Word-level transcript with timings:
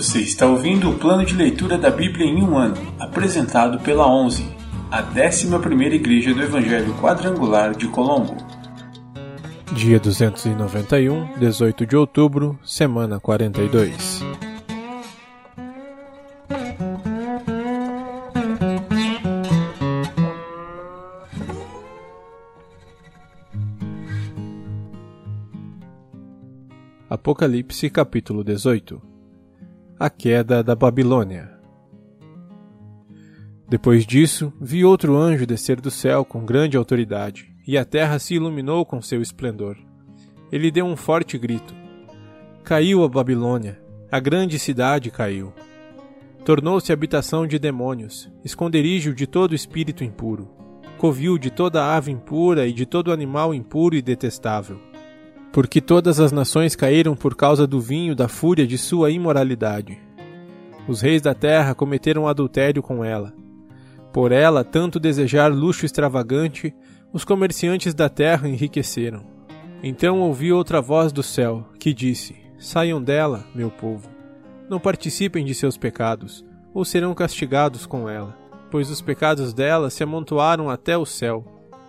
Você 0.00 0.20
está 0.20 0.46
ouvindo 0.46 0.88
o 0.88 0.98
plano 0.98 1.26
de 1.26 1.34
leitura 1.34 1.76
da 1.76 1.90
Bíblia 1.90 2.24
em 2.24 2.42
um 2.42 2.56
ano, 2.56 2.74
apresentado 2.98 3.78
pela 3.80 4.10
11, 4.10 4.42
a 4.90 5.02
11ª 5.02 5.92
Igreja 5.92 6.32
do 6.32 6.42
Evangelho 6.42 6.94
Quadrangular 6.94 7.76
de 7.76 7.86
Colombo. 7.86 8.34
Dia 9.74 10.00
291, 10.00 11.38
18 11.38 11.84
de 11.84 11.96
outubro, 11.96 12.58
semana 12.64 13.20
42. 13.20 14.22
Apocalipse 27.10 27.90
capítulo 27.90 28.42
18 28.42 29.10
A 30.02 30.08
queda 30.08 30.62
da 30.62 30.74
Babilônia 30.74 31.50
Depois 33.68 34.06
disso, 34.06 34.50
vi 34.58 34.82
outro 34.82 35.14
anjo 35.14 35.46
descer 35.46 35.78
do 35.78 35.90
céu 35.90 36.24
com 36.24 36.42
grande 36.42 36.74
autoridade, 36.74 37.54
e 37.68 37.76
a 37.76 37.84
terra 37.84 38.18
se 38.18 38.34
iluminou 38.34 38.86
com 38.86 39.02
seu 39.02 39.20
esplendor. 39.20 39.76
Ele 40.50 40.70
deu 40.70 40.86
um 40.86 40.96
forte 40.96 41.36
grito: 41.36 41.74
Caiu 42.64 43.04
a 43.04 43.10
Babilônia, 43.10 43.78
a 44.10 44.18
grande 44.18 44.58
cidade 44.58 45.10
caiu. 45.10 45.52
Tornou-se 46.46 46.90
habitação 46.90 47.46
de 47.46 47.58
demônios, 47.58 48.32
esconderijo 48.42 49.14
de 49.14 49.26
todo 49.26 49.54
espírito 49.54 50.02
impuro, 50.02 50.48
covil 50.96 51.36
de 51.36 51.50
toda 51.50 51.94
ave 51.94 52.10
impura 52.10 52.66
e 52.66 52.72
de 52.72 52.86
todo 52.86 53.12
animal 53.12 53.52
impuro 53.52 53.94
e 53.94 54.00
detestável 54.00 54.80
porque 55.52 55.80
todas 55.80 56.20
as 56.20 56.30
nações 56.32 56.76
caíram 56.76 57.16
por 57.16 57.34
causa 57.34 57.66
do 57.66 57.80
vinho 57.80 58.14
da 58.14 58.28
fúria 58.28 58.66
de 58.66 58.78
sua 58.78 59.10
imoralidade. 59.10 59.98
Os 60.86 61.00
reis 61.00 61.20
da 61.20 61.34
terra 61.34 61.74
cometeram 61.74 62.28
adultério 62.28 62.82
com 62.82 63.04
ela. 63.04 63.32
Por 64.12 64.32
ela 64.32 64.64
tanto 64.64 64.98
desejar 64.98 65.52
luxo 65.52 65.84
extravagante, 65.84 66.74
os 67.12 67.24
comerciantes 67.24 67.94
da 67.94 68.08
terra 68.08 68.48
enriqueceram. 68.48 69.24
Então 69.82 70.20
ouvi 70.20 70.52
outra 70.52 70.80
voz 70.80 71.12
do 71.12 71.22
céu, 71.22 71.66
que 71.78 71.92
disse: 71.92 72.36
Saiam 72.58 73.02
dela, 73.02 73.46
meu 73.54 73.70
povo. 73.70 74.08
Não 74.68 74.78
participem 74.78 75.44
de 75.44 75.54
seus 75.54 75.76
pecados, 75.76 76.44
ou 76.74 76.84
serão 76.84 77.14
castigados 77.14 77.86
com 77.86 78.08
ela, 78.08 78.36
pois 78.70 78.90
os 78.90 79.00
pecados 79.00 79.52
dela 79.52 79.90
se 79.90 80.02
amontoaram 80.02 80.68
até 80.68 80.96
o 80.96 81.06
céu, 81.06 81.44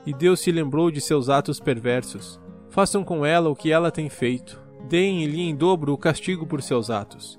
e 0.06 0.14
Deus 0.14 0.40
se 0.40 0.52
lembrou 0.52 0.90
de 0.90 1.02
seus 1.02 1.30
atos 1.30 1.60
perversos. 1.60 2.40
Façam 2.72 3.04
com 3.04 3.26
ela 3.26 3.50
o 3.50 3.56
que 3.56 3.70
ela 3.70 3.92
tem 3.92 4.08
feito. 4.08 4.58
Deem-lhe 4.88 5.42
em 5.42 5.54
dobro 5.54 5.92
o 5.92 5.98
castigo 5.98 6.48
por 6.48 6.62
seus 6.62 6.90
atos. 6.90 7.38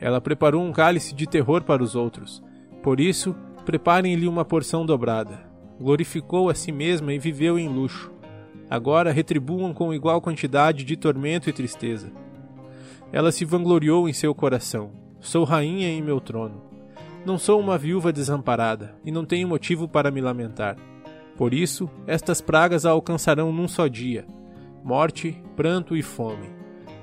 Ela 0.00 0.22
preparou 0.22 0.64
um 0.64 0.72
cálice 0.72 1.14
de 1.14 1.26
terror 1.26 1.62
para 1.62 1.82
os 1.82 1.94
outros. 1.94 2.42
Por 2.82 2.98
isso, 2.98 3.36
preparem-lhe 3.66 4.26
uma 4.26 4.42
porção 4.42 4.86
dobrada. 4.86 5.46
Glorificou 5.78 6.48
a 6.48 6.54
si 6.54 6.72
mesma 6.72 7.12
e 7.12 7.18
viveu 7.18 7.58
em 7.58 7.68
luxo. 7.68 8.10
Agora 8.70 9.12
retribuam 9.12 9.74
com 9.74 9.92
igual 9.92 10.18
quantidade 10.18 10.82
de 10.82 10.96
tormento 10.96 11.50
e 11.50 11.52
tristeza. 11.52 12.10
Ela 13.12 13.30
se 13.30 13.44
vangloriou 13.44 14.08
em 14.08 14.14
seu 14.14 14.34
coração. 14.34 14.92
Sou 15.20 15.44
rainha 15.44 15.88
em 15.88 16.00
meu 16.00 16.22
trono. 16.22 16.62
Não 17.26 17.36
sou 17.36 17.60
uma 17.60 17.76
viúva 17.76 18.10
desamparada, 18.10 18.94
e 19.04 19.12
não 19.12 19.26
tenho 19.26 19.46
motivo 19.46 19.86
para 19.86 20.10
me 20.10 20.22
lamentar. 20.22 20.78
Por 21.36 21.52
isso, 21.52 21.90
estas 22.06 22.40
pragas 22.40 22.86
a 22.86 22.90
alcançarão 22.92 23.52
num 23.52 23.68
só 23.68 23.86
dia 23.86 24.26
morte, 24.84 25.42
pranto 25.56 25.96
e 25.96 26.02
fome. 26.02 26.48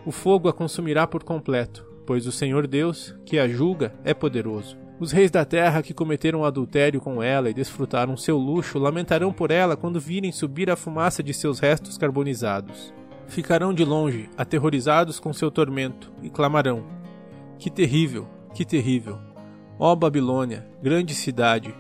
O 0.06 0.12
fogo 0.12 0.48
a 0.48 0.54
consumirá 0.54 1.06
por 1.06 1.24
completo, 1.24 1.86
pois 2.06 2.26
o 2.26 2.32
Senhor 2.32 2.66
Deus, 2.68 3.16
que 3.26 3.38
a 3.38 3.48
julga, 3.48 3.94
é 4.04 4.14
poderoso. 4.14 4.78
Os 5.00 5.12
reis 5.12 5.30
da 5.30 5.46
terra 5.46 5.84
que 5.84 5.94
cometeram 5.94 6.44
adultério 6.44 7.00
com 7.00 7.22
ela 7.22 7.50
e 7.50 7.54
desfrutaram 7.54 8.18
seu 8.18 8.38
luxo 8.38 8.80
lamentarão 8.80 9.32
por 9.32 9.52
ela 9.52 9.78
quando 9.78 10.00
virem 10.00 10.32
subir 10.32 10.72
a 10.72 10.76
fumaça 10.76 11.22
de 11.22 11.34
seus 11.34 11.60
restos 11.60 11.98
carbonizados. 11.98 12.94
Ficarão 13.28 13.74
de 13.74 13.86
longe, 13.86 14.30
aterrorizados 14.38 15.20
com 15.20 15.34
seu 15.34 15.52
tormento, 15.52 16.12
e 16.24 16.30
clamarão: 16.30 16.84
Que 17.60 17.70
terrível, 17.70 18.28
que 18.56 18.66
terrível! 18.66 19.20
Ó 19.78 19.96
Babilônia, 19.96 20.68
grande 20.82 21.14
cidade! 21.14 21.76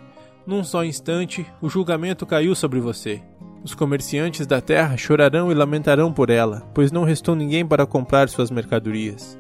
Num 0.45 0.63
só 0.63 0.85
instante, 0.85 1.45
o 1.61 1.67
julgamento 1.67 2.25
caiu 2.25 2.53
sobre 2.53 2.79
você. 2.79 3.21
Os 3.63 3.73
comerciantes 3.73 4.45
da 4.45 4.62
terra 4.62 4.95
chorarão 4.95 5.51
e 5.51 5.56
lamentarão 5.56 6.13
por 6.13 6.29
ela, 6.29 6.62
pois 6.73 6.91
não 6.91 7.03
restou 7.03 7.35
ninguém 7.35 7.66
para 7.66 7.85
comprar 7.85 8.29
suas 8.29 8.50
mercadorias. 8.51 9.38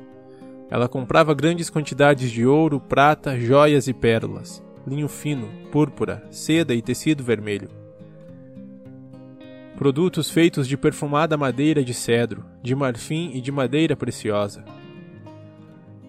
Ela 0.69 0.89
comprava 0.89 1.33
grandes 1.33 1.69
quantidades 1.69 2.29
de 2.29 2.45
ouro, 2.45 2.79
prata, 2.79 3.39
joias 3.39 3.87
e 3.87 3.93
pérolas, 3.93 4.61
linho 4.85 5.07
fino, 5.07 5.47
púrpura, 5.71 6.23
seda 6.29 6.73
e 6.73 6.81
tecido 6.81 7.23
vermelho. 7.23 7.69
Produtos 9.77 10.29
feitos 10.29 10.67
de 10.67 10.75
perfumada 10.75 11.37
madeira 11.37 11.83
de 11.83 11.93
cedro, 11.93 12.43
de 12.63 12.75
marfim 12.75 13.31
e 13.33 13.39
de 13.39 13.51
madeira 13.51 13.95
preciosa. 13.95 14.65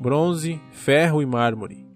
Bronze, 0.00 0.60
ferro 0.72 1.20
e 1.20 1.26
mármore. 1.26 1.86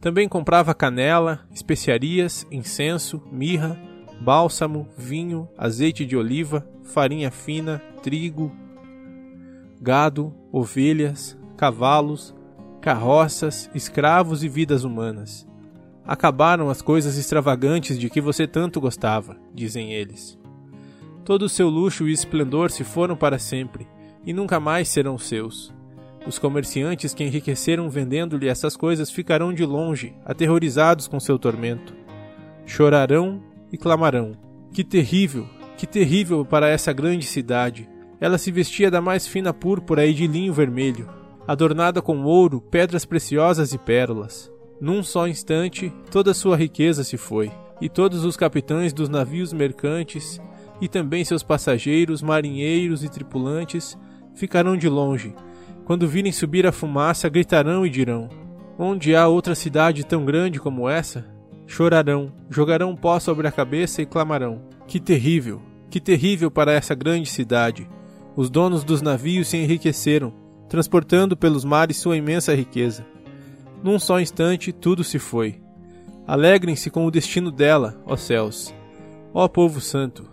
Também 0.00 0.28
comprava 0.28 0.72
canela, 0.74 1.40
especiarias, 1.50 2.46
incenso, 2.52 3.20
mirra, 3.32 3.76
bálsamo, 4.20 4.88
vinho, 4.96 5.48
azeite 5.56 6.04
de 6.04 6.16
oliva, 6.16 6.66
farinha 6.82 7.30
fina, 7.30 7.82
trigo, 8.02 8.52
gado, 9.80 10.34
ovelhas, 10.50 11.38
cavalos, 11.56 12.34
carroças, 12.80 13.70
escravos 13.74 14.42
e 14.42 14.48
vidas 14.48 14.84
humanas. 14.84 15.46
Acabaram 16.06 16.70
as 16.70 16.80
coisas 16.80 17.16
extravagantes 17.18 17.98
de 17.98 18.08
que 18.08 18.20
você 18.20 18.46
tanto 18.46 18.80
gostava, 18.80 19.36
dizem 19.54 19.92
eles. 19.92 20.38
Todo 21.24 21.42
o 21.42 21.48
seu 21.48 21.68
luxo 21.68 22.08
e 22.08 22.12
esplendor 22.12 22.70
se 22.70 22.82
foram 22.82 23.14
para 23.14 23.38
sempre, 23.38 23.86
e 24.24 24.32
nunca 24.32 24.58
mais 24.58 24.88
serão 24.88 25.18
seus. 25.18 25.72
Os 26.26 26.38
comerciantes 26.38 27.14
que 27.14 27.24
enriqueceram 27.24 27.88
vendendo-lhe 27.90 28.48
essas 28.48 28.76
coisas 28.76 29.10
ficarão 29.10 29.52
de 29.52 29.64
longe, 29.64 30.14
aterrorizados 30.24 31.06
com 31.06 31.20
seu 31.20 31.38
tormento. 31.38 31.94
Chorarão 32.64 33.42
e 33.72 33.76
clamarão: 33.76 34.32
Que 34.72 34.84
terrível, 34.84 35.46
que 35.76 35.86
terrível 35.86 36.44
para 36.44 36.68
essa 36.68 36.92
grande 36.92 37.26
cidade! 37.26 37.88
Ela 38.20 38.36
se 38.36 38.50
vestia 38.50 38.90
da 38.90 39.00
mais 39.00 39.26
fina 39.26 39.54
púrpura 39.54 40.04
e 40.04 40.12
de 40.12 40.26
linho 40.26 40.52
vermelho, 40.52 41.08
adornada 41.46 42.02
com 42.02 42.24
ouro, 42.24 42.60
pedras 42.60 43.04
preciosas 43.04 43.72
e 43.72 43.78
pérolas. 43.78 44.50
Num 44.80 45.02
só 45.02 45.28
instante, 45.28 45.92
toda 46.10 46.34
sua 46.34 46.56
riqueza 46.56 47.04
se 47.04 47.16
foi, 47.16 47.50
e 47.80 47.88
todos 47.88 48.24
os 48.24 48.36
capitães 48.36 48.92
dos 48.92 49.08
navios 49.08 49.52
mercantes, 49.52 50.40
e 50.80 50.88
também 50.88 51.24
seus 51.24 51.42
passageiros, 51.42 52.22
marinheiros 52.22 53.04
e 53.04 53.08
tripulantes, 53.08 53.96
ficarão 54.34 54.76
de 54.76 54.88
longe. 54.88 55.34
Quando 55.84 56.06
virem 56.06 56.30
subir 56.32 56.66
a 56.66 56.72
fumaça, 56.72 57.28
gritarão 57.28 57.86
e 57.86 57.90
dirão: 57.90 58.28
Onde 58.78 59.14
há 59.14 59.26
outra 59.26 59.54
cidade 59.54 60.04
tão 60.04 60.24
grande 60.24 60.60
como 60.60 60.88
essa? 60.88 61.24
Chorarão, 61.70 62.32
jogarão 62.48 62.96
pó 62.96 63.20
sobre 63.20 63.46
a 63.46 63.52
cabeça 63.52 64.00
e 64.00 64.06
clamarão: 64.06 64.62
Que 64.86 64.98
terrível, 64.98 65.60
que 65.90 66.00
terrível 66.00 66.50
para 66.50 66.72
essa 66.72 66.94
grande 66.94 67.28
cidade! 67.28 67.86
Os 68.34 68.48
donos 68.48 68.82
dos 68.82 69.02
navios 69.02 69.48
se 69.48 69.58
enriqueceram, 69.58 70.32
transportando 70.66 71.36
pelos 71.36 71.64
mares 71.64 71.98
sua 71.98 72.16
imensa 72.16 72.54
riqueza. 72.54 73.06
Num 73.82 73.98
só 73.98 74.18
instante, 74.18 74.72
tudo 74.72 75.04
se 75.04 75.18
foi. 75.18 75.60
Alegrem-se 76.26 76.90
com 76.90 77.04
o 77.04 77.10
destino 77.10 77.50
dela, 77.50 78.00
ó 78.06 78.16
céus. 78.16 78.74
Ó 79.34 79.46
povo 79.46 79.78
santo, 79.78 80.28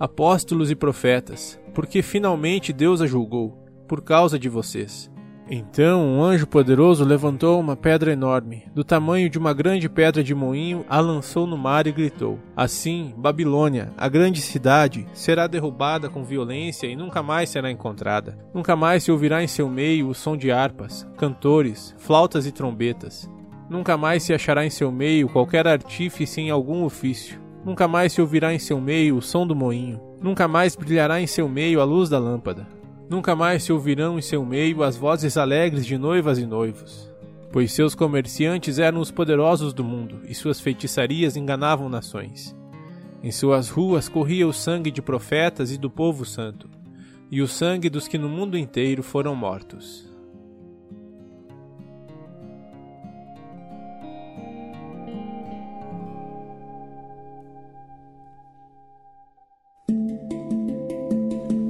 apóstolos 0.00 0.70
e 0.70 0.74
profetas, 0.74 1.60
porque 1.74 2.00
finalmente 2.00 2.72
Deus 2.72 3.02
a 3.02 3.06
julgou, 3.06 3.62
por 3.86 4.00
causa 4.00 4.38
de 4.38 4.48
vocês. 4.48 5.10
Então 5.50 6.04
um 6.04 6.22
anjo 6.22 6.46
poderoso 6.46 7.04
levantou 7.04 7.58
uma 7.58 7.74
pedra 7.74 8.12
enorme, 8.12 8.64
do 8.74 8.84
tamanho 8.84 9.30
de 9.30 9.38
uma 9.38 9.54
grande 9.54 9.88
pedra 9.88 10.22
de 10.22 10.34
moinho, 10.34 10.84
a 10.88 11.00
lançou 11.00 11.46
no 11.46 11.56
mar 11.56 11.86
e 11.86 11.92
gritou: 11.92 12.38
Assim, 12.54 13.14
Babilônia, 13.16 13.90
a 13.96 14.08
grande 14.08 14.42
cidade, 14.42 15.06
será 15.14 15.46
derrubada 15.46 16.10
com 16.10 16.22
violência 16.22 16.86
e 16.86 16.94
nunca 16.94 17.22
mais 17.22 17.48
será 17.48 17.70
encontrada. 17.70 18.38
Nunca 18.52 18.76
mais 18.76 19.04
se 19.04 19.10
ouvirá 19.10 19.42
em 19.42 19.46
seu 19.46 19.70
meio 19.70 20.08
o 20.08 20.14
som 20.14 20.36
de 20.36 20.50
harpas, 20.50 21.06
cantores, 21.16 21.94
flautas 21.98 22.46
e 22.46 22.52
trombetas. 22.52 23.30
Nunca 23.70 23.96
mais 23.96 24.22
se 24.22 24.34
achará 24.34 24.66
em 24.66 24.70
seu 24.70 24.92
meio 24.92 25.28
qualquer 25.28 25.66
artífice 25.66 26.40
em 26.40 26.50
algum 26.50 26.84
ofício. 26.84 27.40
Nunca 27.64 27.88
mais 27.88 28.12
se 28.12 28.20
ouvirá 28.20 28.52
em 28.52 28.58
seu 28.58 28.80
meio 28.80 29.16
o 29.16 29.22
som 29.22 29.46
do 29.46 29.56
moinho. 29.56 30.00
Nunca 30.22 30.46
mais 30.46 30.74
brilhará 30.74 31.20
em 31.20 31.26
seu 31.26 31.48
meio 31.48 31.80
a 31.80 31.84
luz 31.84 32.08
da 32.08 32.18
lâmpada. 32.18 32.77
Nunca 33.08 33.34
mais 33.34 33.62
se 33.62 33.72
ouvirão 33.72 34.18
em 34.18 34.22
seu 34.22 34.44
meio 34.44 34.82
as 34.82 34.96
vozes 34.96 35.36
alegres 35.36 35.86
de 35.86 35.96
noivas 35.96 36.38
e 36.38 36.44
noivos, 36.44 37.10
pois 37.50 37.72
seus 37.72 37.94
comerciantes 37.94 38.78
eram 38.78 39.00
os 39.00 39.10
poderosos 39.10 39.72
do 39.72 39.82
mundo 39.82 40.20
e 40.28 40.34
suas 40.34 40.60
feitiçarias 40.60 41.36
enganavam 41.36 41.88
nações. 41.88 42.54
Em 43.22 43.30
suas 43.32 43.70
ruas 43.70 44.08
corria 44.08 44.46
o 44.46 44.52
sangue 44.52 44.90
de 44.90 45.00
profetas 45.00 45.72
e 45.72 45.78
do 45.78 45.88
povo 45.88 46.24
santo, 46.24 46.68
e 47.30 47.40
o 47.40 47.48
sangue 47.48 47.88
dos 47.88 48.06
que 48.06 48.18
no 48.18 48.28
mundo 48.28 48.58
inteiro 48.58 49.02
foram 49.02 49.34
mortos. 49.34 50.07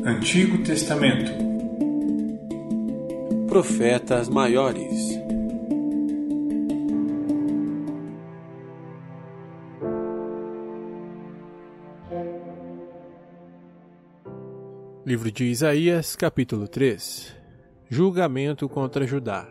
Antigo 0.09 0.65
Testamento. 0.65 1.31
Profetas 3.47 4.27
Maiores. 4.27 5.21
Livro 15.05 15.31
de 15.31 15.45
Isaías, 15.45 16.17
capítulo 16.17 16.67
3 16.67 17.37
Julgamento 17.91 18.67
contra 18.67 19.07
Judá. 19.07 19.47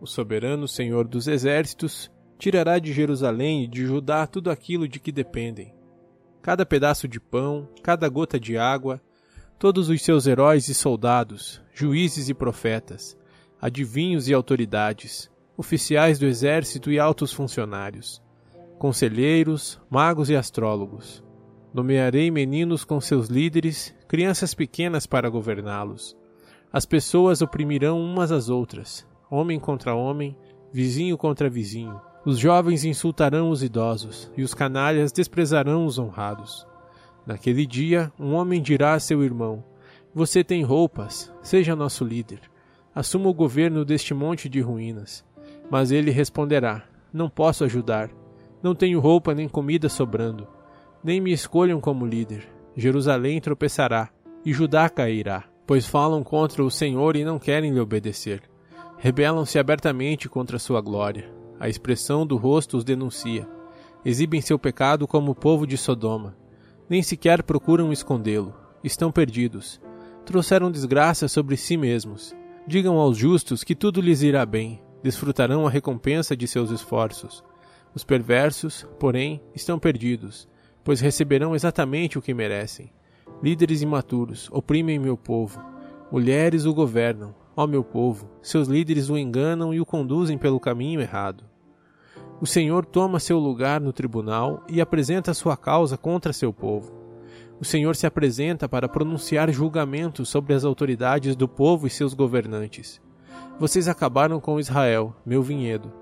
O 0.00 0.06
soberano 0.06 0.66
Senhor 0.66 1.06
dos 1.06 1.28
Exércitos 1.28 2.10
tirará 2.38 2.78
de 2.78 2.90
Jerusalém 2.90 3.64
e 3.64 3.68
de 3.68 3.84
Judá 3.84 4.26
tudo 4.26 4.50
aquilo 4.50 4.88
de 4.88 4.98
que 4.98 5.12
dependem. 5.12 5.74
Cada 6.40 6.64
pedaço 6.64 7.06
de 7.06 7.20
pão, 7.20 7.68
cada 7.82 8.08
gota 8.08 8.40
de 8.40 8.56
água, 8.56 8.98
todos 9.64 9.88
os 9.88 10.02
seus 10.02 10.26
heróis 10.26 10.68
e 10.68 10.74
soldados, 10.74 11.58
juízes 11.72 12.28
e 12.28 12.34
profetas, 12.34 13.16
adivinhos 13.58 14.28
e 14.28 14.34
autoridades, 14.34 15.30
oficiais 15.56 16.18
do 16.18 16.26
exército 16.26 16.92
e 16.92 16.98
altos 16.98 17.32
funcionários, 17.32 18.22
conselheiros, 18.78 19.80
magos 19.88 20.28
e 20.28 20.36
astrólogos. 20.36 21.24
Nomearei 21.72 22.30
meninos 22.30 22.84
com 22.84 23.00
seus 23.00 23.28
líderes, 23.28 23.94
crianças 24.06 24.52
pequenas 24.52 25.06
para 25.06 25.30
governá-los. 25.30 26.14
As 26.70 26.84
pessoas 26.84 27.40
oprimirão 27.40 27.98
umas 27.98 28.30
às 28.30 28.50
outras, 28.50 29.06
homem 29.30 29.58
contra 29.58 29.94
homem, 29.94 30.36
vizinho 30.74 31.16
contra 31.16 31.48
vizinho. 31.48 31.98
Os 32.22 32.38
jovens 32.38 32.84
insultarão 32.84 33.48
os 33.48 33.62
idosos, 33.62 34.30
e 34.36 34.42
os 34.42 34.52
canalhas 34.52 35.10
desprezarão 35.10 35.86
os 35.86 35.98
honrados. 35.98 36.66
Naquele 37.26 37.66
dia, 37.66 38.12
um 38.18 38.34
homem 38.34 38.60
dirá 38.60 38.94
a 38.94 39.00
seu 39.00 39.22
irmão: 39.22 39.64
Você 40.14 40.44
tem 40.44 40.62
roupas, 40.62 41.32
seja 41.42 41.74
nosso 41.76 42.04
líder. 42.04 42.40
Assuma 42.94 43.28
o 43.28 43.34
governo 43.34 43.84
deste 43.84 44.14
monte 44.14 44.48
de 44.48 44.60
ruínas. 44.60 45.24
Mas 45.70 45.90
ele 45.90 46.10
responderá: 46.10 46.84
Não 47.12 47.28
posso 47.28 47.64
ajudar. 47.64 48.10
Não 48.62 48.74
tenho 48.74 49.00
roupa 49.00 49.34
nem 49.34 49.48
comida 49.48 49.88
sobrando. 49.88 50.46
Nem 51.02 51.20
me 51.20 51.32
escolham 51.32 51.80
como 51.80 52.06
líder. 52.06 52.48
Jerusalém 52.76 53.40
tropeçará, 53.40 54.10
e 54.44 54.52
Judá 54.52 54.88
cairá, 54.88 55.44
pois 55.66 55.86
falam 55.86 56.22
contra 56.22 56.64
o 56.64 56.70
Senhor 56.70 57.14
e 57.14 57.24
não 57.24 57.38
querem 57.38 57.72
lhe 57.72 57.80
obedecer. 57.80 58.42
Rebelam-se 58.98 59.58
abertamente 59.58 60.28
contra 60.28 60.58
sua 60.58 60.80
glória 60.80 61.34
a 61.58 61.68
expressão 61.68 62.26
do 62.26 62.36
rosto 62.36 62.76
os 62.76 62.84
denuncia. 62.84 63.48
Exibem 64.04 64.40
seu 64.40 64.58
pecado 64.58 65.06
como 65.06 65.32
o 65.32 65.34
povo 65.34 65.66
de 65.66 65.76
Sodoma. 65.76 66.36
Nem 66.88 67.02
sequer 67.02 67.42
procuram 67.42 67.92
escondê-lo. 67.92 68.54
Estão 68.82 69.10
perdidos. 69.10 69.80
Trouxeram 70.26 70.70
desgraça 70.70 71.28
sobre 71.28 71.56
si 71.56 71.76
mesmos. 71.76 72.36
Digam 72.66 72.96
aos 72.96 73.16
justos 73.16 73.64
que 73.64 73.74
tudo 73.74 74.00
lhes 74.00 74.22
irá 74.22 74.44
bem. 74.44 74.82
Desfrutarão 75.02 75.66
a 75.66 75.70
recompensa 75.70 76.36
de 76.36 76.46
seus 76.46 76.70
esforços. 76.70 77.42
Os 77.94 78.04
perversos, 78.04 78.86
porém, 78.98 79.40
estão 79.54 79.78
perdidos, 79.78 80.48
pois 80.82 81.00
receberão 81.00 81.54
exatamente 81.54 82.18
o 82.18 82.22
que 82.22 82.34
merecem. 82.34 82.92
Líderes 83.42 83.80
imaturos 83.80 84.48
oprimem 84.52 84.98
meu 84.98 85.16
povo. 85.16 85.62
Mulheres 86.10 86.66
o 86.66 86.74
governam, 86.74 87.34
ó 87.56 87.66
meu 87.66 87.82
povo. 87.82 88.30
Seus 88.42 88.68
líderes 88.68 89.08
o 89.08 89.16
enganam 89.16 89.72
e 89.72 89.80
o 89.80 89.86
conduzem 89.86 90.36
pelo 90.36 90.60
caminho 90.60 91.00
errado 91.00 91.44
o 92.40 92.46
Senhor 92.46 92.84
toma 92.84 93.20
seu 93.20 93.38
lugar 93.38 93.80
no 93.80 93.92
tribunal 93.92 94.62
e 94.68 94.80
apresenta 94.80 95.32
sua 95.32 95.56
causa 95.56 95.96
contra 95.96 96.32
seu 96.32 96.52
povo. 96.52 96.92
O 97.60 97.64
Senhor 97.64 97.94
se 97.94 98.06
apresenta 98.06 98.68
para 98.68 98.88
pronunciar 98.88 99.50
julgamentos 99.50 100.28
sobre 100.28 100.54
as 100.54 100.64
autoridades 100.64 101.36
do 101.36 101.48
povo 101.48 101.86
e 101.86 101.90
seus 101.90 102.12
governantes. 102.12 103.00
Vocês 103.58 103.86
acabaram 103.86 104.40
com 104.40 104.58
Israel, 104.58 105.14
meu 105.24 105.42
vinhedo. 105.42 105.92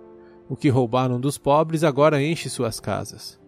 O 0.48 0.56
que 0.56 0.68
roubaram 0.68 1.20
dos 1.20 1.36
pobres 1.36 1.84
agora 1.84 2.22
enche 2.22 2.48
suas 2.48 2.80
casas. 2.80 3.38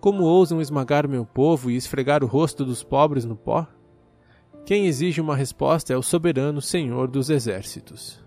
Como 0.00 0.22
ousam 0.22 0.60
esmagar 0.60 1.08
meu 1.08 1.26
povo 1.26 1.70
e 1.70 1.76
esfregar 1.76 2.24
o 2.24 2.26
rosto 2.26 2.64
dos 2.64 2.82
pobres 2.82 3.24
no 3.24 3.36
pó? 3.36 3.66
Quem 4.64 4.86
exige 4.86 5.20
uma 5.20 5.36
resposta 5.36 5.92
é 5.92 5.96
o 5.96 6.02
soberano 6.02 6.60
Senhor 6.60 7.08
dos 7.08 7.30
exércitos. 7.30 8.24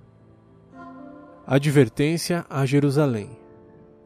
Advertência 1.47 2.45
a 2.49 2.65
Jerusalém. 2.65 3.44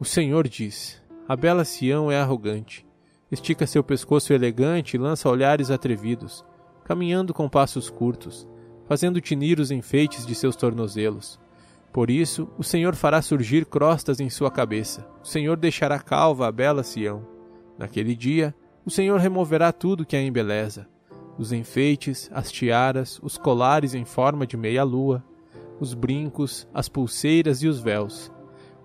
O 0.00 0.04
Senhor 0.06 0.48
diz: 0.48 0.98
A 1.28 1.36
bela 1.36 1.62
Sião 1.62 2.10
é 2.10 2.18
arrogante. 2.18 2.86
Estica 3.30 3.66
seu 3.66 3.84
pescoço 3.84 4.32
elegante 4.32 4.94
e 4.94 4.98
lança 4.98 5.28
olhares 5.28 5.70
atrevidos, 5.70 6.42
caminhando 6.86 7.34
com 7.34 7.50
passos 7.50 7.90
curtos, 7.90 8.48
fazendo 8.88 9.20
tinir 9.20 9.60
os 9.60 9.70
enfeites 9.70 10.24
de 10.24 10.34
seus 10.34 10.56
tornozelos. 10.56 11.38
Por 11.92 12.08
isso, 12.08 12.48
o 12.56 12.64
Senhor 12.64 12.94
fará 12.94 13.20
surgir 13.20 13.66
crostas 13.66 14.20
em 14.20 14.30
sua 14.30 14.50
cabeça. 14.50 15.06
O 15.22 15.26
Senhor 15.26 15.58
deixará 15.58 15.98
calva 15.98 16.48
a 16.48 16.52
bela 16.52 16.82
Sião. 16.82 17.26
Naquele 17.76 18.16
dia, 18.16 18.54
o 18.86 18.90
Senhor 18.90 19.20
removerá 19.20 19.70
tudo 19.70 20.06
que 20.06 20.16
a 20.16 20.22
embeleza: 20.22 20.88
os 21.36 21.52
enfeites, 21.52 22.30
as 22.32 22.50
tiaras, 22.50 23.20
os 23.22 23.36
colares 23.36 23.92
em 23.92 24.06
forma 24.06 24.46
de 24.46 24.56
meia-lua, 24.56 25.22
os 25.78 25.92
brincos, 25.92 26.66
as 26.72 26.88
pulseiras 26.88 27.62
e 27.62 27.68
os 27.68 27.80
véus 27.80 28.32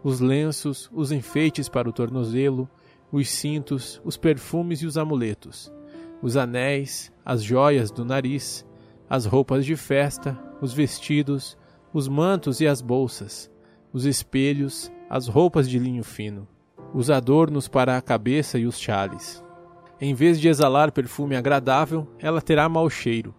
os 0.05 0.19
lenços, 0.19 0.87
os 0.93 1.11
enfeites 1.11 1.67
para 1.67 1.89
o 1.89 1.91
tornozelo, 1.91 2.69
os 3.11 3.27
cintos, 3.27 3.99
os 4.05 4.15
perfumes 4.15 4.83
e 4.83 4.85
os 4.85 4.99
amuletos, 4.99 5.73
os 6.21 6.37
anéis, 6.37 7.11
as 7.25 7.41
joias 7.41 7.89
do 7.89 8.05
nariz, 8.05 8.63
as 9.09 9.25
roupas 9.25 9.65
de 9.65 9.75
festa, 9.75 10.39
os 10.61 10.71
vestidos, 10.71 11.57
os 11.91 12.07
mantos 12.07 12.61
e 12.61 12.67
as 12.67 12.83
bolsas, 12.83 13.49
os 13.91 14.05
espelhos, 14.05 14.91
as 15.09 15.27
roupas 15.27 15.67
de 15.67 15.79
linho 15.79 16.03
fino, 16.03 16.47
os 16.93 17.09
adornos 17.09 17.67
para 17.67 17.97
a 17.97 18.01
cabeça 18.01 18.59
e 18.59 18.67
os 18.67 18.79
chales. 18.79 19.43
Em 19.99 20.13
vez 20.13 20.39
de 20.39 20.47
exalar 20.47 20.91
perfume 20.91 21.35
agradável, 21.35 22.07
ela 22.19 22.43
terá 22.43 22.69
mau 22.69 22.87
cheiro. 22.91 23.33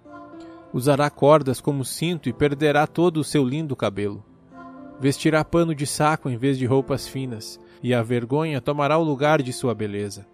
Usará 0.72 1.08
cordas 1.10 1.60
como 1.60 1.84
cinto 1.84 2.28
e 2.28 2.32
perderá 2.32 2.88
todo 2.88 3.18
o 3.18 3.24
seu 3.24 3.44
lindo 3.44 3.76
cabelo. 3.76 4.24
Vestirá 4.98 5.44
pano 5.44 5.74
de 5.74 5.86
saco 5.86 6.30
em 6.30 6.36
vez 6.36 6.58
de 6.58 6.64
roupas 6.64 7.06
finas, 7.06 7.60
e 7.82 7.92
a 7.92 8.02
vergonha 8.02 8.60
tomará 8.60 8.96
o 8.96 9.04
lugar 9.04 9.42
de 9.42 9.52
sua 9.52 9.74
beleza. 9.74 10.26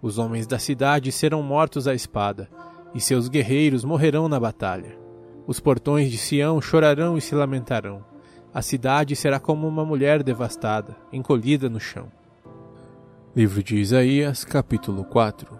Os 0.00 0.18
homens 0.18 0.46
da 0.46 0.58
cidade 0.58 1.12
serão 1.12 1.42
mortos 1.42 1.86
à 1.86 1.94
espada, 1.94 2.48
e 2.94 3.00
seus 3.00 3.28
guerreiros 3.28 3.84
morrerão 3.84 4.28
na 4.28 4.40
batalha. 4.40 4.96
Os 5.46 5.60
portões 5.60 6.10
de 6.10 6.16
Sião 6.16 6.60
chorarão 6.60 7.18
e 7.18 7.20
se 7.20 7.34
lamentarão. 7.34 8.04
A 8.52 8.62
cidade 8.62 9.14
será 9.14 9.38
como 9.38 9.68
uma 9.68 9.84
mulher 9.84 10.22
devastada, 10.22 10.96
encolhida 11.12 11.68
no 11.68 11.78
chão. 11.78 12.10
Livro 13.36 13.62
de 13.62 13.76
Isaías, 13.76 14.42
capítulo 14.44 15.04
4 15.04 15.58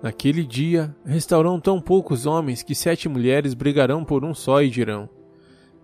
Naquele 0.00 0.44
dia, 0.44 0.94
restaurarão 1.04 1.58
tão 1.58 1.80
poucos 1.80 2.24
homens 2.24 2.62
que 2.62 2.74
sete 2.74 3.08
mulheres 3.08 3.52
brigarão 3.52 4.04
por 4.04 4.24
um 4.24 4.32
só 4.32 4.62
e 4.62 4.70
dirão: 4.70 5.08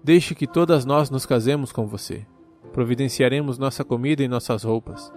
Deixe 0.04 0.34
que 0.34 0.46
todas 0.46 0.84
nós 0.84 1.08
nos 1.08 1.24
casemos 1.24 1.72
com 1.72 1.86
você. 1.86 2.26
Providenciaremos 2.74 3.56
nossa 3.56 3.82
comida 3.82 4.22
e 4.22 4.28
nossas 4.28 4.62
roupas. 4.62 5.10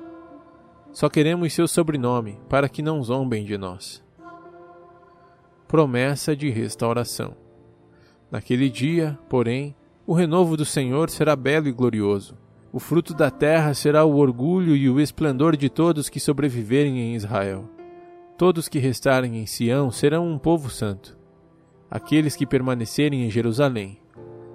Só 0.94 1.10
queremos 1.10 1.51
seu 1.51 1.67
sobrenome, 1.67 2.39
para 2.48 2.70
que 2.70 2.82
não 2.82 3.03
zombem 3.03 3.44
de 3.44 3.58
nós. 3.58 4.01
Promessa 5.67 6.34
de 6.34 6.50
restauração. 6.50 7.36
Naquele 8.32 8.70
dia, 8.70 9.20
porém, 9.27 9.75
o 10.06 10.13
renovo 10.13 10.56
do 10.56 10.63
Senhor 10.63 11.10
será 11.10 11.36
belo 11.36 11.67
e 11.67 11.72
glorioso. 11.74 12.38
O 12.72 12.79
fruto 12.79 13.13
da 13.13 13.29
terra 13.29 13.74
será 13.74 14.06
o 14.06 14.15
orgulho 14.15 14.74
e 14.74 14.89
o 14.89 15.01
esplendor 15.01 15.58
de 15.58 15.70
todos 15.70 16.08
que 16.08 16.20
sobreviverem 16.22 16.98
em 16.98 17.13
Israel. 17.13 17.70
Todos 18.38 18.70
que 18.70 18.79
restarem 18.79 19.36
em 19.36 19.46
Sião 19.46 19.91
serão 19.91 20.25
um 20.25 20.38
povo 20.38 20.70
santo. 20.70 21.17
Aqueles 21.91 22.38
que 22.38 22.48
permanecerem 22.48 23.25
em 23.25 23.29
Jerusalém 23.29 24.00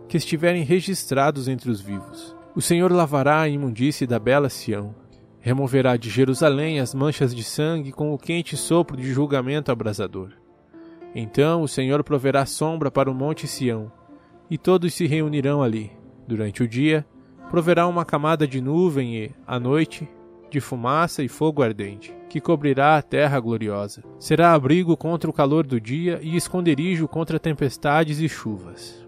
que 0.09 0.17
estiverem 0.17 0.63
registrados 0.63 1.49
entre 1.49 1.71
os 1.71 1.81
vivos. 1.81 2.37
O 2.55 2.61
Senhor 2.61 2.93
lavará 2.93 3.41
a 3.41 3.49
imundície 3.49 4.07
da 4.07 4.19
bela 4.19 4.49
Sião, 4.49 4.95
removerá 5.41 5.97
de 5.97 6.11
Jerusalém 6.11 6.81
as 6.81 6.95
manchas 6.95 7.35
de 7.35 7.43
sangue 7.43 7.93
com 7.93 8.13
o 8.13 8.19
quente 8.19 8.57
sopro 8.57 8.97
de 8.97 9.13
julgamento 9.13 9.73
abrasador. 9.73 10.31
Então 11.15 11.63
o 11.63 11.69
Senhor 11.69 12.03
proverá 12.05 12.47
sombra 12.47 12.91
para 12.91 13.11
o 13.11 13.15
monte 13.15 13.47
Sião, 13.47 13.91
e 14.51 14.57
todos 14.59 14.95
se 14.95 15.07
reunirão 15.07 15.63
ali. 15.63 15.91
Durante 16.27 16.63
o 16.63 16.69
dia, 16.69 17.05
proverá 17.51 17.87
uma 17.87 18.05
camada 18.05 18.47
de 18.47 18.61
nuvem 18.61 19.17
e, 19.17 19.31
à 19.47 19.59
noite, 19.59 20.09
de 20.51 20.61
fumaça 20.61 21.23
e 21.23 21.29
fogo 21.29 21.63
ardente, 21.63 22.15
que 22.29 22.41
cobrirá 22.41 22.97
a 22.97 23.03
terra 23.03 23.41
gloriosa. 23.41 24.05
Será 24.19 24.53
abrigo 24.53 24.97
contra 24.97 25.29
o 25.29 25.33
calor 25.33 25.67
do 25.67 25.81
dia 25.81 26.21
e 26.23 26.37
esconderijo 26.37 27.09
contra 27.09 27.39
tempestades 27.39 28.21
e 28.21 28.29
chuvas. 28.29 29.02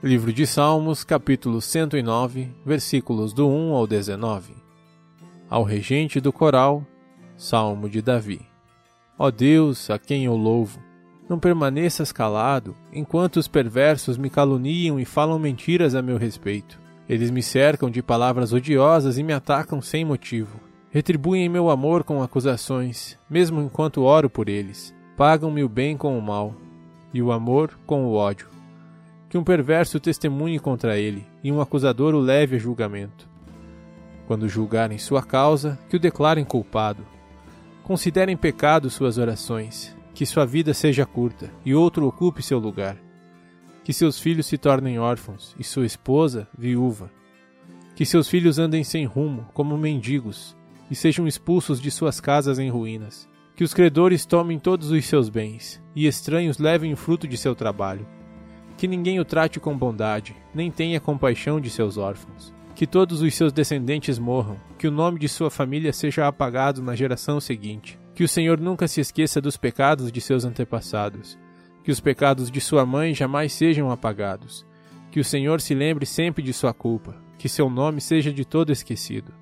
Livro 0.00 0.32
de 0.32 0.46
Salmos, 0.46 1.02
capítulo 1.02 1.60
109, 1.60 2.54
versículos 2.64 3.32
do 3.32 3.48
1 3.48 3.74
ao 3.74 3.84
19. 3.84 4.54
Ao 5.50 5.64
regente 5.64 6.20
do 6.20 6.32
coral, 6.32 6.86
Salmo 7.36 7.88
de 7.88 8.00
Davi. 8.00 8.40
Ó 9.18 9.28
Deus, 9.28 9.90
a 9.90 9.98
quem 9.98 10.24
eu 10.24 10.36
louvo, 10.36 10.78
não 11.28 11.36
permaneças 11.36 12.12
calado, 12.12 12.76
enquanto 12.92 13.38
os 13.38 13.48
perversos 13.48 14.16
me 14.16 14.30
caluniam 14.30 15.00
e 15.00 15.04
falam 15.04 15.36
mentiras 15.36 15.96
a 15.96 16.00
meu 16.00 16.16
respeito. 16.16 16.78
Eles 17.08 17.28
me 17.28 17.42
cercam 17.42 17.90
de 17.90 18.00
palavras 18.00 18.52
odiosas 18.52 19.18
e 19.18 19.24
me 19.24 19.32
atacam 19.32 19.82
sem 19.82 20.04
motivo. 20.04 20.60
Retribuem 20.92 21.48
meu 21.48 21.70
amor 21.70 22.04
com 22.04 22.22
acusações, 22.22 23.18
mesmo 23.28 23.60
enquanto 23.60 24.04
oro 24.04 24.30
por 24.30 24.48
eles. 24.48 24.94
Pagam-me 25.16 25.64
o 25.64 25.68
bem 25.68 25.96
com 25.96 26.16
o 26.16 26.22
mal, 26.22 26.54
e 27.12 27.20
o 27.20 27.32
amor 27.32 27.76
com 27.84 28.04
o 28.04 28.14
ódio. 28.14 28.57
Que 29.28 29.36
um 29.36 29.44
perverso 29.44 30.00
testemunhe 30.00 30.58
contra 30.58 30.98
ele, 30.98 31.26
e 31.44 31.52
um 31.52 31.60
acusador 31.60 32.14
o 32.14 32.20
leve 32.20 32.56
a 32.56 32.58
julgamento. 32.58 33.28
Quando 34.26 34.48
julgarem 34.48 34.98
sua 34.98 35.22
causa, 35.22 35.78
que 35.88 35.96
o 35.96 36.00
declarem 36.00 36.44
culpado. 36.44 37.06
Considerem 37.82 38.36
pecado 38.36 38.90
suas 38.90 39.18
orações, 39.18 39.94
que 40.14 40.26
sua 40.26 40.44
vida 40.44 40.74
seja 40.74 41.06
curta 41.06 41.50
e 41.64 41.74
outro 41.74 42.06
ocupe 42.06 42.42
seu 42.42 42.58
lugar. 42.58 42.96
Que 43.84 43.92
seus 43.92 44.18
filhos 44.18 44.46
se 44.46 44.58
tornem 44.58 44.98
órfãos 44.98 45.54
e 45.58 45.64
sua 45.64 45.86
esposa 45.86 46.48
viúva. 46.56 47.10
Que 47.94 48.04
seus 48.04 48.28
filhos 48.28 48.58
andem 48.58 48.84
sem 48.84 49.04
rumo, 49.04 49.46
como 49.54 49.78
mendigos, 49.78 50.56
e 50.90 50.94
sejam 50.94 51.26
expulsos 51.26 51.80
de 51.80 51.90
suas 51.90 52.20
casas 52.20 52.58
em 52.58 52.70
ruínas. 52.70 53.28
Que 53.54 53.64
os 53.64 53.74
credores 53.74 54.24
tomem 54.26 54.58
todos 54.58 54.90
os 54.90 55.04
seus 55.06 55.28
bens, 55.28 55.82
e 55.94 56.06
estranhos 56.06 56.58
levem 56.58 56.92
o 56.92 56.96
fruto 56.96 57.26
de 57.26 57.36
seu 57.36 57.54
trabalho. 57.54 58.06
Que 58.78 58.88
ninguém 58.88 59.20
o 59.20 59.24
trate 59.26 59.60
com 59.60 59.76
bondade, 59.76 60.34
nem 60.54 60.70
tenha 60.70 60.98
compaixão 60.98 61.60
de 61.60 61.68
seus 61.68 61.98
órfãos. 61.98 62.54
Que 62.74 62.86
todos 62.86 63.20
os 63.20 63.34
seus 63.34 63.52
descendentes 63.52 64.18
morram, 64.18 64.56
que 64.78 64.88
o 64.88 64.90
nome 64.90 65.18
de 65.18 65.28
sua 65.28 65.50
família 65.50 65.92
seja 65.92 66.26
apagado 66.26 66.80
na 66.80 66.96
geração 66.96 67.38
seguinte 67.40 67.98
que 68.18 68.24
o 68.24 68.28
Senhor 68.28 68.58
nunca 68.58 68.88
se 68.88 69.00
esqueça 69.00 69.40
dos 69.40 69.56
pecados 69.56 70.10
de 70.10 70.20
seus 70.20 70.44
antepassados, 70.44 71.38
que 71.84 71.92
os 71.92 72.00
pecados 72.00 72.50
de 72.50 72.60
sua 72.60 72.84
mãe 72.84 73.14
jamais 73.14 73.52
sejam 73.52 73.92
apagados, 73.92 74.66
que 75.08 75.20
o 75.20 75.24
Senhor 75.24 75.60
se 75.60 75.72
lembre 75.72 76.04
sempre 76.04 76.42
de 76.42 76.52
sua 76.52 76.74
culpa, 76.74 77.14
que 77.38 77.48
seu 77.48 77.70
nome 77.70 78.00
seja 78.00 78.32
de 78.32 78.44
todo 78.44 78.72
esquecido. 78.72 79.32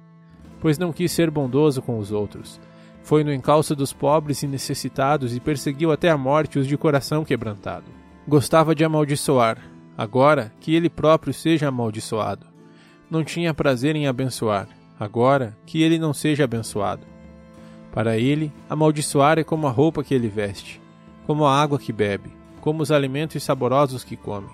Pois 0.60 0.76
não 0.76 0.92
quis 0.92 1.10
ser 1.10 1.30
bondoso 1.30 1.80
com 1.80 1.98
os 1.98 2.12
outros, 2.12 2.60
foi 3.02 3.24
no 3.24 3.32
encalço 3.32 3.74
dos 3.74 3.94
pobres 3.94 4.42
e 4.42 4.46
necessitados 4.46 5.34
e 5.34 5.40
perseguiu 5.40 5.90
até 5.90 6.10
a 6.10 6.18
morte 6.18 6.58
os 6.58 6.66
de 6.66 6.76
coração 6.76 7.24
quebrantado. 7.24 7.90
Gostava 8.28 8.74
de 8.74 8.84
amaldiçoar, 8.84 9.56
agora 9.96 10.52
que 10.58 10.74
ele 10.74 10.90
próprio 10.90 11.32
seja 11.32 11.68
amaldiçoado. 11.68 12.44
Não 13.08 13.22
tinha 13.22 13.54
prazer 13.54 13.94
em 13.94 14.08
abençoar, 14.08 14.66
agora 14.98 15.56
que 15.64 15.80
ele 15.80 15.96
não 15.96 16.12
seja 16.12 16.42
abençoado. 16.42 17.06
Para 17.92 18.18
ele, 18.18 18.52
amaldiçoar 18.68 19.38
é 19.38 19.44
como 19.44 19.68
a 19.68 19.70
roupa 19.70 20.02
que 20.02 20.12
ele 20.12 20.26
veste, 20.26 20.82
como 21.24 21.46
a 21.46 21.54
água 21.56 21.78
que 21.78 21.92
bebe, 21.92 22.28
como 22.60 22.82
os 22.82 22.90
alimentos 22.90 23.40
saborosos 23.44 24.02
que 24.02 24.16
come. 24.16 24.50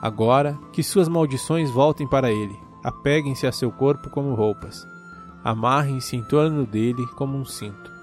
Agora, 0.00 0.56
que 0.72 0.80
suas 0.80 1.08
maldições 1.08 1.72
voltem 1.72 2.06
para 2.06 2.30
ele, 2.30 2.56
apeguem-se 2.84 3.44
a 3.44 3.50
seu 3.50 3.72
corpo 3.72 4.08
como 4.08 4.36
roupas, 4.36 4.86
amarrem-se 5.42 6.14
em 6.14 6.22
torno 6.22 6.64
dele 6.64 7.04
como 7.16 7.36
um 7.36 7.44
cinto. 7.44 7.93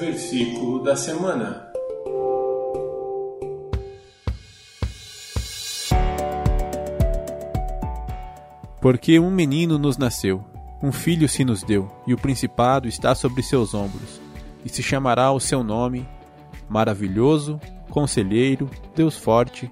Versículo 0.00 0.82
da 0.82 0.96
semana. 0.96 1.70
Porque 8.80 9.20
um 9.20 9.30
menino 9.30 9.78
nos 9.78 9.98
nasceu, 9.98 10.42
um 10.82 10.90
filho 10.90 11.28
se 11.28 11.44
nos 11.44 11.62
deu, 11.62 11.86
e 12.06 12.14
o 12.14 12.16
principado 12.16 12.88
está 12.88 13.14
sobre 13.14 13.42
seus 13.42 13.74
ombros, 13.74 14.22
e 14.64 14.70
se 14.70 14.82
chamará 14.82 15.30
o 15.32 15.38
seu 15.38 15.62
nome 15.62 16.08
Maravilhoso, 16.66 17.60
Conselheiro, 17.90 18.70
Deus 18.96 19.18
Forte, 19.18 19.70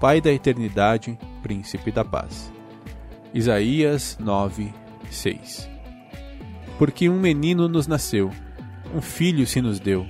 Pai 0.00 0.20
da 0.20 0.32
Eternidade, 0.32 1.16
Príncipe 1.40 1.92
da 1.92 2.04
Paz. 2.04 2.52
Isaías 3.32 4.18
9, 4.18 4.74
6 5.08 5.70
Porque 6.78 7.08
um 7.08 7.20
menino 7.20 7.68
nos 7.68 7.86
nasceu, 7.86 8.32
um 8.94 9.00
filho 9.00 9.46
se 9.46 9.60
nos 9.60 9.78
deu, 9.78 10.06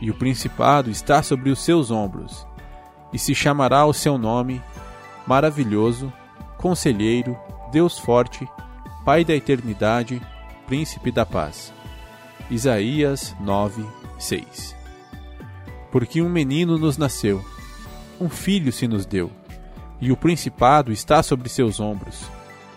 e 0.00 0.10
o 0.10 0.14
principado 0.14 0.90
está 0.90 1.22
sobre 1.22 1.50
os 1.50 1.60
seus 1.60 1.90
ombros, 1.90 2.46
e 3.12 3.18
se 3.18 3.34
chamará 3.34 3.84
o 3.86 3.92
seu 3.92 4.18
nome 4.18 4.62
Maravilhoso, 5.26 6.12
Conselheiro, 6.58 7.36
Deus 7.72 7.98
Forte, 7.98 8.46
Pai 9.04 9.24
da 9.24 9.34
Eternidade, 9.34 10.20
Príncipe 10.66 11.10
da 11.10 11.24
Paz. 11.24 11.72
Isaías 12.50 13.34
9, 13.40 13.86
6 14.18 14.76
Porque 15.90 16.20
um 16.20 16.28
menino 16.28 16.76
nos 16.76 16.98
nasceu, 16.98 17.42
um 18.20 18.28
filho 18.28 18.70
se 18.70 18.86
nos 18.86 19.06
deu, 19.06 19.30
e 20.00 20.12
o 20.12 20.16
principado 20.16 20.92
está 20.92 21.22
sobre 21.22 21.48
seus 21.48 21.80
ombros, 21.80 22.26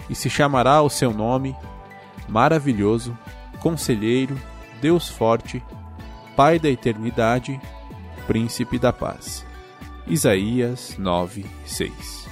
e 0.10 0.16
se 0.16 0.30
chamará 0.30 0.82
o 0.82 0.90
seu 0.90 1.14
nome 1.14 1.56
Maravilhoso, 2.30 3.18
Conselheiro, 3.60 4.38
Deus 4.82 5.10
forte, 5.10 5.64
Pai 6.36 6.60
da 6.60 6.70
eternidade, 6.70 7.60
Príncipe 8.28 8.78
da 8.78 8.94
paz. 8.94 9.46
Isaías 10.08 10.96
9, 10.98 11.46
6 11.66 12.27